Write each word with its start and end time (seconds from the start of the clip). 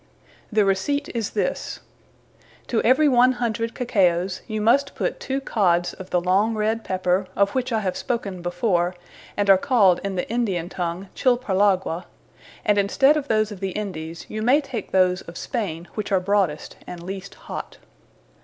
The 0.51 0.65
Receipt 0.65 1.09
is 1.13 1.29
this. 1.37 1.79
To 2.65 2.81
every 2.81 3.07
100. 3.07 3.75
Cacaos, 3.75 4.41
you 4.47 4.59
must 4.59 4.95
put 4.95 5.19
two 5.19 5.39
cods 5.39 5.93
of 5.93 6.09
the[G] 6.09 6.25
long 6.25 6.55
red 6.55 6.83
Pepper, 6.83 7.27
of 7.35 7.51
which 7.51 7.71
I 7.71 7.81
have 7.81 7.95
spoken 7.95 8.41
before, 8.41 8.95
and 9.37 9.47
are 9.47 9.59
called 9.59 9.99
in 10.03 10.15
the 10.15 10.27
Indian 10.27 10.69
Tongue, 10.69 11.09
Chilparlagua; 11.13 12.05
and 12.65 12.79
in 12.79 12.89
stead 12.89 13.15
of 13.15 13.27
those 13.27 13.51
of 13.51 13.59
the 13.59 13.73
Indies, 13.73 14.25
you 14.27 14.41
may 14.41 14.59
take 14.59 14.89
those 14.91 15.21
of 15.21 15.37
Spaine 15.37 15.85
which 15.93 16.11
are 16.11 16.19
broadest, 16.19 16.77
& 16.81 16.87
least 16.87 17.35
hot. 17.35 17.77